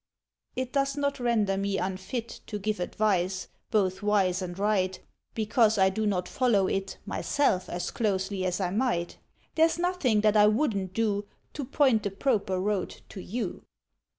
[0.55, 4.99] It does not render me unfit To give advice, both wise and right,
[5.35, 9.19] Because I do not follow it Myself as closely as I might;
[9.53, 13.63] There's nothing that I wouldn't do To point the proper road to you.